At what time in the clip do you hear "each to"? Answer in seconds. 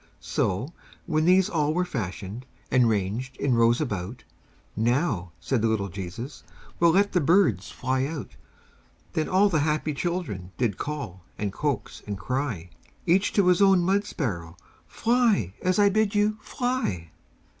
13.05-13.45